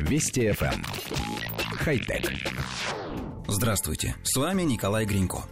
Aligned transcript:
Вести 0.00 0.48
FM. 0.48 0.74
Эм. 0.74 0.84
Хай-тек. 1.78 2.30
Здравствуйте, 3.46 4.16
с 4.22 4.36
вами 4.36 4.62
Николай 4.62 5.04
Гринько. 5.04 5.44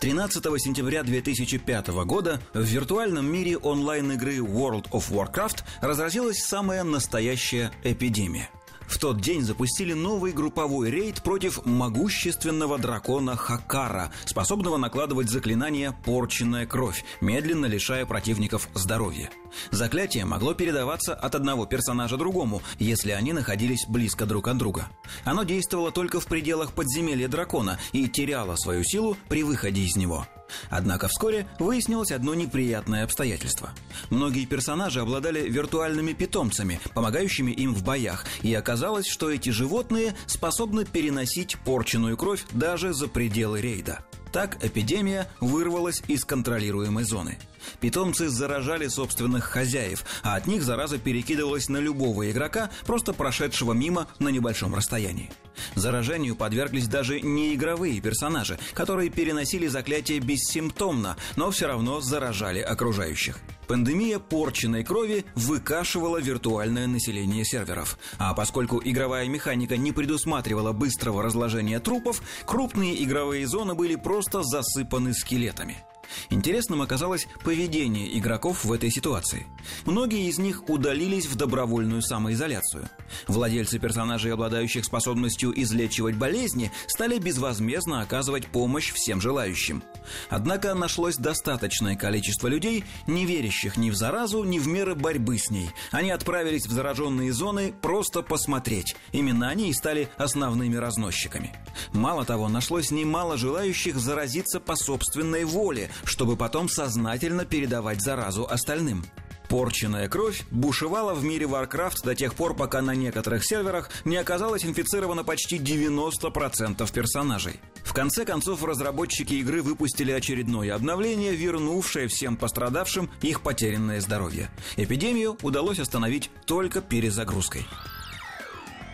13 0.00 0.42
сентября 0.60 1.02
2005 1.02 1.88
года 2.04 2.40
в 2.54 2.62
виртуальном 2.62 3.26
мире 3.26 3.58
онлайн-игры 3.58 4.38
World 4.38 4.90
of 4.90 5.10
Warcraft 5.10 5.62
разразилась 5.80 6.38
самая 6.38 6.84
настоящая 6.84 7.70
эпидемия. 7.84 8.48
В 8.86 8.98
тот 8.98 9.20
день 9.20 9.42
запустили 9.42 9.92
новый 9.92 10.32
групповой 10.32 10.90
рейд 10.90 11.22
против 11.22 11.64
могущественного 11.64 12.78
дракона 12.78 13.36
Хакара, 13.36 14.12
способного 14.24 14.76
накладывать 14.76 15.28
заклинания 15.28 15.96
«Порченная 16.04 16.66
кровь», 16.66 17.04
медленно 17.20 17.66
лишая 17.66 18.06
противников 18.06 18.68
здоровья. 18.74 19.30
Заклятие 19.70 20.24
могло 20.24 20.54
передаваться 20.54 21.14
от 21.14 21.34
одного 21.34 21.66
персонажа 21.66 22.16
другому, 22.16 22.62
если 22.78 23.10
они 23.10 23.32
находились 23.32 23.86
близко 23.88 24.26
друг 24.26 24.48
от 24.48 24.58
друга. 24.58 24.88
Оно 25.24 25.42
действовало 25.42 25.90
только 25.90 26.20
в 26.20 26.26
пределах 26.26 26.72
подземелья 26.72 27.28
дракона 27.28 27.78
и 27.92 28.08
теряло 28.08 28.56
свою 28.56 28.84
силу 28.84 29.16
при 29.28 29.42
выходе 29.42 29.82
из 29.82 29.96
него– 29.96 30.26
Однако 30.70 31.08
вскоре 31.08 31.46
выяснилось 31.58 32.12
одно 32.12 32.34
неприятное 32.34 33.04
обстоятельство. 33.04 33.70
Многие 34.10 34.46
персонажи 34.46 35.00
обладали 35.00 35.48
виртуальными 35.48 36.12
питомцами, 36.12 36.80
помогающими 36.94 37.50
им 37.52 37.74
в 37.74 37.82
боях, 37.82 38.24
и 38.42 38.52
оказалось, 38.54 39.06
что 39.06 39.30
эти 39.30 39.50
животные 39.50 40.14
способны 40.26 40.84
переносить 40.84 41.56
порченную 41.64 42.16
кровь 42.16 42.44
даже 42.52 42.92
за 42.92 43.08
пределы 43.08 43.60
рейда. 43.60 44.00
Так 44.32 44.62
эпидемия 44.62 45.30
вырвалась 45.40 46.02
из 46.08 46.24
контролируемой 46.24 47.04
зоны. 47.04 47.38
Питомцы 47.80 48.28
заражали 48.28 48.86
собственных 48.88 49.44
хозяев, 49.44 50.04
а 50.22 50.36
от 50.36 50.46
них 50.46 50.62
зараза 50.62 50.98
перекидывалась 50.98 51.68
на 51.68 51.78
любого 51.78 52.30
игрока, 52.30 52.70
просто 52.86 53.12
прошедшего 53.12 53.72
мимо 53.72 54.08
на 54.18 54.28
небольшом 54.28 54.74
расстоянии. 54.74 55.30
Заражению 55.76 56.34
подверглись 56.34 56.88
даже 56.88 57.20
неигровые 57.20 58.00
персонажи, 58.00 58.58
которые 58.72 59.10
переносили 59.10 59.66
заклятие 59.66 60.18
бессимптомно, 60.18 61.16
но 61.36 61.50
все 61.50 61.66
равно 61.66 62.00
заражали 62.00 62.60
окружающих. 62.60 63.38
Пандемия 63.68 64.18
порченной 64.18 64.84
крови 64.84 65.24
выкашивала 65.34 66.18
виртуальное 66.18 66.86
население 66.86 67.44
серверов. 67.44 67.98
А 68.18 68.32
поскольку 68.32 68.80
игровая 68.82 69.28
механика 69.28 69.76
не 69.76 69.92
предусматривала 69.92 70.72
быстрого 70.72 71.22
разложения 71.22 71.78
трупов, 71.78 72.22
крупные 72.46 73.02
игровые 73.04 73.46
зоны 73.46 73.74
были 73.74 73.96
просто 73.96 74.42
засыпаны 74.42 75.12
скелетами. 75.12 75.84
Интересным 76.30 76.82
оказалось 76.82 77.28
поведение 77.44 78.18
игроков 78.18 78.64
в 78.64 78.72
этой 78.72 78.90
ситуации. 78.90 79.46
Многие 79.84 80.28
из 80.28 80.38
них 80.38 80.68
удалились 80.68 81.26
в 81.26 81.36
добровольную 81.36 82.02
самоизоляцию. 82.02 82.88
Владельцы 83.26 83.78
персонажей, 83.78 84.32
обладающих 84.32 84.84
способностью 84.84 85.52
излечивать 85.60 86.16
болезни, 86.16 86.72
стали 86.86 87.18
безвозмездно 87.18 88.00
оказывать 88.00 88.46
помощь 88.46 88.92
всем 88.92 89.20
желающим. 89.20 89.82
Однако 90.28 90.74
нашлось 90.74 91.16
достаточное 91.16 91.96
количество 91.96 92.48
людей, 92.48 92.84
не 93.06 93.26
верящих 93.26 93.76
ни 93.76 93.90
в 93.90 93.96
заразу, 93.96 94.44
ни 94.44 94.58
в 94.58 94.68
меры 94.68 94.94
борьбы 94.94 95.38
с 95.38 95.50
ней. 95.50 95.70
Они 95.90 96.10
отправились 96.10 96.66
в 96.66 96.72
зараженные 96.72 97.32
зоны 97.32 97.72
просто 97.80 98.22
посмотреть. 98.22 98.96
Именно 99.12 99.48
они 99.48 99.70
и 99.70 99.74
стали 99.74 100.08
основными 100.16 100.76
разносчиками. 100.76 101.52
Мало 101.92 102.24
того, 102.24 102.48
нашлось 102.48 102.90
немало 102.90 103.36
желающих 103.36 103.96
заразиться 103.96 104.60
по 104.60 104.76
собственной 104.76 105.44
воле, 105.44 105.90
чтобы 106.04 106.36
потом 106.36 106.68
сознательно 106.68 107.44
передавать 107.44 108.02
заразу 108.02 108.46
остальным. 108.48 109.04
Порченная 109.48 110.08
кровь 110.08 110.44
бушевала 110.50 111.14
в 111.14 111.22
мире 111.22 111.46
Warcraft 111.46 112.04
до 112.04 112.14
тех 112.14 112.34
пор, 112.34 112.54
пока 112.54 112.82
на 112.82 112.94
некоторых 112.94 113.44
серверах 113.44 113.90
не 114.04 114.16
оказалось 114.16 114.64
инфицировано 114.64 115.24
почти 115.24 115.58
90% 115.58 116.92
персонажей. 116.92 117.60
В 117.84 117.92
конце 117.92 118.24
концов, 118.24 118.64
разработчики 118.64 119.34
игры 119.34 119.62
выпустили 119.62 120.10
очередное 120.10 120.74
обновление, 120.74 121.34
вернувшее 121.34 122.08
всем 122.08 122.36
пострадавшим 122.36 123.08
их 123.22 123.42
потерянное 123.42 124.00
здоровье. 124.00 124.50
Эпидемию 124.76 125.38
удалось 125.42 125.78
остановить 125.78 126.30
только 126.46 126.80
перезагрузкой. 126.80 127.66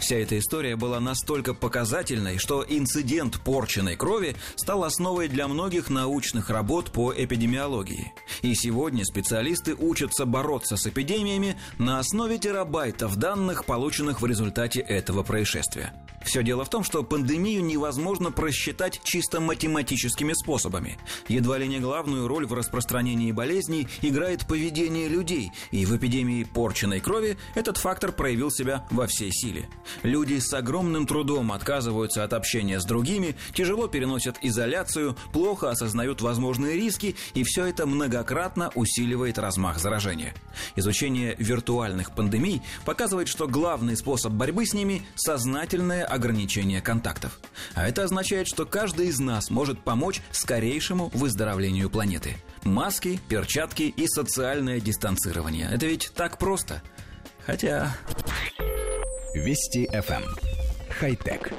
Вся 0.00 0.16
эта 0.16 0.38
история 0.38 0.76
была 0.76 0.98
настолько 0.98 1.52
показательной, 1.52 2.38
что 2.38 2.64
инцидент 2.66 3.38
порченной 3.40 3.96
крови 3.96 4.34
стал 4.56 4.84
основой 4.84 5.28
для 5.28 5.46
многих 5.46 5.90
научных 5.90 6.48
работ 6.48 6.90
по 6.90 7.12
эпидемиологии. 7.14 8.12
И 8.40 8.54
сегодня 8.54 9.04
специалисты 9.04 9.74
учатся 9.74 10.24
бороться 10.24 10.78
с 10.78 10.86
эпидемиями 10.86 11.56
на 11.78 11.98
основе 11.98 12.38
терабайтов 12.38 13.16
данных, 13.16 13.66
полученных 13.66 14.22
в 14.22 14.26
результате 14.26 14.80
этого 14.80 15.22
происшествия. 15.22 15.92
Все 16.24 16.42
дело 16.42 16.64
в 16.64 16.70
том, 16.70 16.84
что 16.84 17.02
пандемию 17.02 17.64
невозможно 17.64 18.30
просчитать 18.30 19.00
чисто 19.04 19.40
математическими 19.40 20.32
способами. 20.34 20.98
Едва 21.28 21.58
ли 21.58 21.66
не 21.66 21.80
главную 21.80 22.28
роль 22.28 22.46
в 22.46 22.52
распространении 22.52 23.32
болезней 23.32 23.88
играет 24.02 24.46
поведение 24.46 25.08
людей, 25.08 25.50
и 25.70 25.86
в 25.86 25.96
эпидемии 25.96 26.44
порченной 26.44 27.00
крови 27.00 27.38
этот 27.54 27.78
фактор 27.78 28.12
проявил 28.12 28.50
себя 28.50 28.86
во 28.90 29.06
всей 29.06 29.32
силе. 29.32 29.68
Люди 30.02 30.38
с 30.38 30.52
огромным 30.52 31.06
трудом 31.06 31.52
отказываются 31.52 32.24
от 32.24 32.32
общения 32.32 32.80
с 32.80 32.84
другими, 32.84 33.36
тяжело 33.54 33.88
переносят 33.88 34.36
изоляцию, 34.42 35.16
плохо 35.32 35.70
осознают 35.70 36.20
возможные 36.20 36.76
риски, 36.76 37.16
и 37.34 37.44
все 37.44 37.66
это 37.66 37.86
многократно 37.86 38.70
усиливает 38.74 39.38
размах 39.38 39.78
заражения. 39.78 40.34
Изучение 40.76 41.34
виртуальных 41.38 42.12
пандемий 42.12 42.62
показывает, 42.84 43.28
что 43.28 43.46
главный 43.46 43.96
способ 43.96 44.32
борьбы 44.32 44.66
с 44.66 44.74
ними– 44.74 45.02
сознательное 45.14 46.04
ограничение 46.04 46.80
контактов. 46.80 47.38
А 47.74 47.88
это 47.88 48.04
означает, 48.04 48.48
что 48.48 48.66
каждый 48.66 49.08
из 49.08 49.18
нас 49.18 49.50
может 49.50 49.80
помочь 49.80 50.20
скорейшему 50.30 51.10
выздоровлению 51.14 51.90
планеты. 51.90 52.36
Маски, 52.64 53.20
перчатки 53.28 53.82
и 53.82 54.06
социальное 54.06 54.80
дистанцирование. 54.80 55.68
Это 55.72 55.86
ведь 55.86 56.12
так 56.14 56.38
просто. 56.38 56.82
Хотя... 57.46 57.96
Вести 59.34 59.86
FM. 59.92 60.24
Эм. 60.24 60.36
Хай-тек. 60.90 61.52